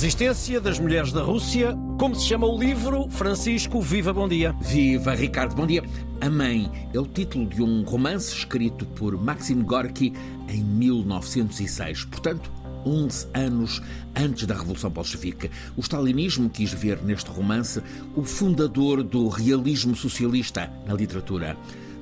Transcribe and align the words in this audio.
Resistência 0.00 0.60
das 0.60 0.78
Mulheres 0.78 1.10
da 1.10 1.24
Rússia. 1.24 1.76
Como 1.98 2.14
se 2.14 2.24
chama 2.24 2.46
o 2.46 2.56
livro? 2.56 3.10
Francisco, 3.10 3.80
viva, 3.80 4.12
bom 4.12 4.28
dia. 4.28 4.54
Viva, 4.60 5.12
Ricardo, 5.12 5.56
bom 5.56 5.66
dia. 5.66 5.82
A 6.20 6.30
Mãe 6.30 6.70
é 6.94 7.00
o 7.00 7.04
título 7.04 7.48
de 7.48 7.60
um 7.60 7.82
romance 7.82 8.32
escrito 8.32 8.86
por 8.86 9.20
Maxim 9.20 9.60
Gorky 9.60 10.12
em 10.48 10.62
1906. 10.62 12.04
Portanto, 12.04 12.48
11 12.86 13.26
anos 13.34 13.82
antes 14.14 14.46
da 14.46 14.54
Revolução 14.54 14.88
Bolchevique. 14.88 15.50
O 15.76 15.80
stalinismo 15.80 16.48
quis 16.48 16.72
ver 16.72 17.02
neste 17.02 17.28
romance 17.28 17.82
o 18.14 18.22
fundador 18.22 19.02
do 19.02 19.26
realismo 19.26 19.96
socialista 19.96 20.72
na 20.86 20.94
literatura. 20.94 21.56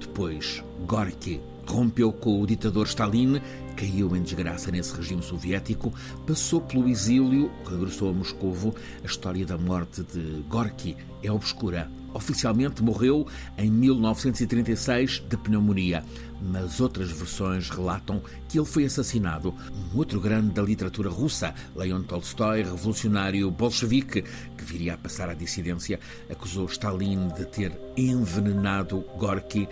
Depois, 0.00 0.64
Gorky 0.86 1.42
rompeu 1.66 2.12
com 2.12 2.40
o 2.40 2.46
ditador 2.46 2.86
Stalin, 2.86 3.40
caiu 3.76 4.14
em 4.14 4.22
desgraça 4.22 4.70
nesse 4.70 4.94
regime 4.94 5.22
soviético, 5.22 5.92
passou 6.26 6.60
pelo 6.60 6.88
exílio, 6.88 7.50
regressou 7.68 8.10
a 8.10 8.12
Moscovo. 8.12 8.74
A 9.02 9.06
história 9.06 9.44
da 9.46 9.56
morte 9.56 10.02
de 10.02 10.44
Gorky 10.48 10.96
é 11.22 11.30
obscura. 11.30 11.90
Oficialmente 12.14 12.82
morreu 12.82 13.26
em 13.56 13.70
1936 13.70 15.22
de 15.28 15.36
pneumonia, 15.38 16.04
mas 16.42 16.78
outras 16.78 17.10
versões 17.10 17.70
relatam 17.70 18.22
que 18.48 18.58
ele 18.58 18.66
foi 18.66 18.84
assassinado. 18.84 19.54
Um 19.94 19.98
outro 19.98 20.20
grande 20.20 20.50
da 20.50 20.62
literatura 20.62 21.08
russa, 21.08 21.54
Leon 21.74 22.02
Tolstói, 22.02 22.62
revolucionário 22.64 23.50
bolchevique, 23.50 24.22
que 24.22 24.64
viria 24.64 24.94
a 24.94 24.98
passar 24.98 25.30
à 25.30 25.34
dissidência, 25.34 25.98
acusou 26.30 26.66
Stalin 26.66 27.28
de 27.28 27.46
ter 27.46 27.72
envenenado 27.96 29.04
Gorky 29.16 29.66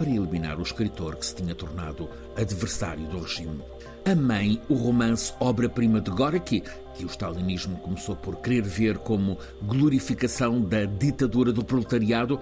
para 0.00 0.08
eliminar 0.08 0.58
o 0.58 0.62
escritor 0.62 1.16
que 1.16 1.26
se 1.26 1.34
tinha 1.34 1.54
tornado 1.54 2.08
adversário 2.34 3.06
do 3.08 3.20
regime. 3.20 3.62
A 4.06 4.14
Mãe, 4.14 4.58
o 4.66 4.72
romance 4.72 5.34
obra-prima 5.38 6.00
de 6.00 6.10
Gorky, 6.10 6.62
que 6.94 7.04
o 7.04 7.06
stalinismo 7.06 7.76
começou 7.80 8.16
por 8.16 8.36
querer 8.36 8.62
ver 8.62 8.96
como 8.96 9.36
glorificação 9.60 10.62
da 10.62 10.86
ditadura 10.86 11.52
do 11.52 11.62
proletariado, 11.62 12.40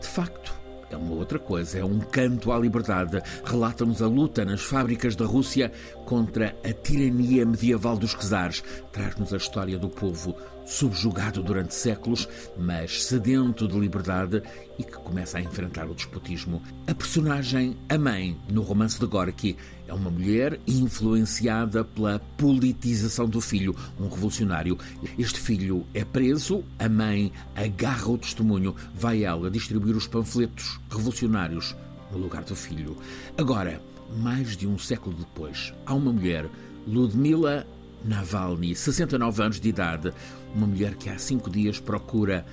de 0.00 0.06
facto 0.06 0.59
é 0.90 0.96
uma 0.96 1.14
outra 1.14 1.38
coisa, 1.38 1.78
é 1.78 1.84
um 1.84 2.00
canto 2.00 2.52
à 2.52 2.58
liberdade. 2.58 3.22
Relata-nos 3.44 4.02
a 4.02 4.06
luta 4.06 4.44
nas 4.44 4.60
fábricas 4.60 5.14
da 5.14 5.24
Rússia 5.24 5.72
contra 6.04 6.56
a 6.64 6.72
tirania 6.72 7.46
medieval 7.46 7.96
dos 7.96 8.14
czares. 8.14 8.62
Traz-nos 8.92 9.32
a 9.32 9.36
história 9.36 9.78
do 9.78 9.88
povo 9.88 10.34
subjugado 10.70 11.42
durante 11.42 11.74
séculos, 11.74 12.28
mas 12.56 13.04
sedento 13.04 13.66
de 13.66 13.78
liberdade 13.78 14.42
e 14.78 14.84
que 14.84 14.92
começa 14.92 15.38
a 15.38 15.40
enfrentar 15.40 15.86
o 15.90 15.94
despotismo. 15.94 16.62
A 16.86 16.94
personagem, 16.94 17.76
a 17.88 17.98
mãe, 17.98 18.38
no 18.48 18.62
romance 18.62 18.98
de 18.98 19.06
Gorky, 19.06 19.56
é 19.86 19.92
uma 19.92 20.10
mulher 20.10 20.60
influenciada 20.66 21.84
pela 21.84 22.20
politização 22.38 23.28
do 23.28 23.40
filho, 23.40 23.74
um 23.98 24.08
revolucionário. 24.08 24.78
Este 25.18 25.40
filho 25.40 25.84
é 25.92 26.04
preso, 26.04 26.64
a 26.78 26.88
mãe 26.88 27.32
agarra 27.54 28.08
o 28.08 28.18
testemunho, 28.18 28.74
vai 28.94 29.24
ela 29.24 29.50
distribuir 29.50 29.96
os 29.96 30.06
panfletos 30.06 30.79
revolucionários 30.88 31.76
no 32.12 32.18
lugar 32.18 32.44
do 32.44 32.56
filho. 32.56 32.96
Agora, 33.36 33.80
mais 34.16 34.56
de 34.56 34.66
um 34.66 34.78
século 34.78 35.16
depois, 35.16 35.72
há 35.86 35.94
uma 35.94 36.12
mulher, 36.12 36.48
Ludmila 36.86 37.66
Navalny, 38.04 38.74
69 38.74 39.42
anos 39.42 39.60
de 39.60 39.68
idade, 39.68 40.12
uma 40.54 40.66
mulher 40.66 40.94
que 40.96 41.08
há 41.08 41.18
cinco 41.18 41.50
dias 41.50 41.78
procura, 41.78 42.44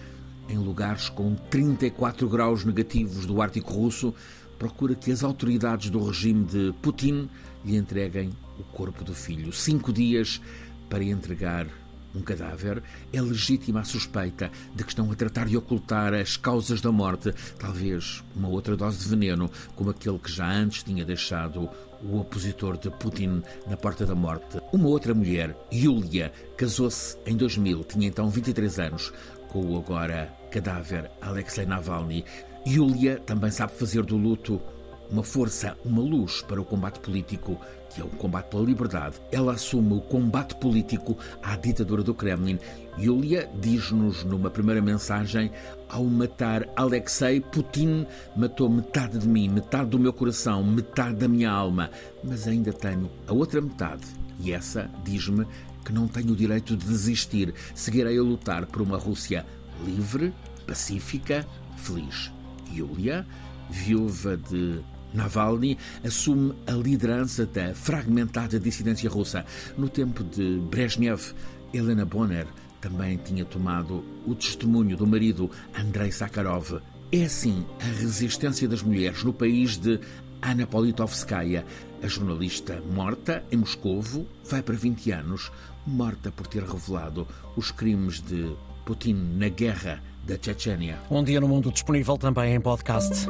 em 0.49 0.57
lugares 0.57 1.09
com 1.09 1.35
34 1.35 2.27
graus 2.29 2.63
negativos 2.63 3.25
do 3.25 3.41
Ártico 3.41 3.73
Russo, 3.73 4.13
procura 4.57 4.95
que 4.95 5.11
as 5.11 5.23
autoridades 5.23 5.89
do 5.89 6.03
regime 6.03 6.45
de 6.45 6.73
Putin 6.81 7.29
lhe 7.65 7.75
entreguem 7.75 8.31
o 8.59 8.63
corpo 8.63 9.03
do 9.03 9.13
filho. 9.13 9.51
Cinco 9.51 9.91
dias 9.91 10.41
para 10.89 11.03
entregar 11.03 11.67
um 12.15 12.21
cadáver, 12.21 12.81
é 13.13 13.21
legítima 13.21 13.81
a 13.81 13.83
suspeita 13.83 14.51
de 14.75 14.83
que 14.83 14.89
estão 14.89 15.11
a 15.11 15.15
tratar 15.15 15.47
de 15.47 15.57
ocultar 15.57 16.13
as 16.13 16.37
causas 16.37 16.81
da 16.81 16.91
morte, 16.91 17.33
talvez 17.59 18.23
uma 18.35 18.47
outra 18.47 18.75
dose 18.75 18.99
de 18.99 19.09
veneno, 19.09 19.49
como 19.75 19.89
aquele 19.89 20.19
que 20.19 20.31
já 20.31 20.49
antes 20.49 20.83
tinha 20.83 21.05
deixado 21.05 21.69
o 22.01 22.19
opositor 22.19 22.77
de 22.77 22.89
Putin 22.89 23.41
na 23.67 23.77
porta 23.77 24.05
da 24.05 24.15
morte. 24.15 24.59
Uma 24.71 24.87
outra 24.87 25.13
mulher, 25.13 25.55
Yulia, 25.73 26.31
casou-se 26.55 27.17
em 27.25 27.35
2000, 27.35 27.83
tinha 27.83 28.07
então 28.07 28.29
23 28.29 28.79
anos, 28.79 29.13
com 29.49 29.65
o 29.65 29.77
agora 29.77 30.33
cadáver 30.51 31.09
Alexei 31.21 31.65
Navalny. 31.65 32.23
Yulia 32.65 33.17
também 33.19 33.49
sabe 33.49 33.73
fazer 33.73 34.03
do 34.03 34.17
luto 34.17 34.61
uma 35.09 35.23
força, 35.23 35.77
uma 35.83 36.01
luz 36.01 36.41
para 36.41 36.61
o 36.61 36.65
combate 36.65 36.99
político, 36.99 37.59
que 37.89 38.01
é 38.01 38.03
o 38.03 38.09
combate 38.09 38.49
pela 38.49 38.63
liberdade. 38.63 39.15
Ela 39.31 39.53
assume 39.53 39.93
o 39.93 40.01
combate 40.01 40.55
político 40.55 41.17
à 41.41 41.55
ditadura 41.55 42.03
do 42.03 42.13
Kremlin. 42.13 42.59
Yulia 42.99 43.49
diz-nos 43.59 44.23
numa 44.23 44.49
primeira 44.49 44.81
mensagem: 44.81 45.51
ao 45.89 46.03
matar 46.03 46.67
Alexei, 46.75 47.41
Putin 47.41 48.05
matou 48.35 48.69
metade 48.69 49.17
de 49.17 49.27
mim, 49.27 49.49
metade 49.49 49.89
do 49.89 49.99
meu 49.99 50.13
coração, 50.13 50.63
metade 50.63 51.15
da 51.15 51.27
minha 51.27 51.49
alma, 51.49 51.89
mas 52.23 52.47
ainda 52.47 52.73
tenho 52.73 53.09
a 53.27 53.33
outra 53.33 53.61
metade. 53.61 54.05
E 54.39 54.51
essa 54.51 54.89
diz-me 55.03 55.45
que 55.83 55.93
não 55.93 56.07
tenho 56.07 56.33
o 56.33 56.35
direito 56.35 56.75
de 56.75 56.85
desistir. 56.85 57.53
Seguirei 57.73 58.17
a 58.17 58.21
lutar 58.21 58.65
por 58.65 58.81
uma 58.81 58.97
Rússia 58.97 59.45
livre, 59.85 60.33
pacífica, 60.65 61.47
feliz. 61.77 62.31
Yulia, 62.73 63.25
viúva 63.69 64.35
de 64.35 64.83
Navalny 65.13 65.77
assume 66.05 66.53
a 66.65 66.71
liderança 66.71 67.45
da 67.45 67.73
fragmentada 67.73 68.59
dissidência 68.59 69.09
russa. 69.09 69.45
No 69.77 69.89
tempo 69.89 70.23
de 70.23 70.59
Brezhnev, 70.69 71.33
Helena 71.73 72.05
Bonner 72.05 72.47
também 72.81 73.17
tinha 73.17 73.45
tomado 73.45 74.03
o 74.25 74.35
testemunho 74.35 74.95
do 74.95 75.07
marido 75.07 75.49
Andrei 75.77 76.11
Sakharov. 76.11 76.79
É 77.11 77.23
assim 77.23 77.65
a 77.79 77.85
resistência 77.85 78.67
das 78.67 78.83
mulheres 78.83 79.23
no 79.23 79.33
país 79.33 79.77
de 79.77 79.99
Anna 80.41 80.67
Politovskaya, 80.67 81.65
a 82.03 82.07
jornalista 82.07 82.81
morta 82.93 83.43
em 83.51 83.57
Moscovo, 83.57 84.27
vai 84.45 84.61
para 84.61 84.75
20 84.75 85.11
anos, 85.11 85.51
morta 85.85 86.31
por 86.31 86.47
ter 86.47 86.63
revelado 86.63 87.27
os 87.55 87.71
crimes 87.71 88.21
de 88.21 88.55
Putin 88.85 89.15
na 89.35 89.49
guerra 89.49 90.01
da 90.25 90.37
Chechênia. 90.39 90.99
Um 91.09 91.23
dia 91.23 91.41
no 91.41 91.47
mundo 91.47 91.71
disponível 91.71 92.17
também 92.17 92.53
em 92.53 92.61
podcast. 92.61 93.27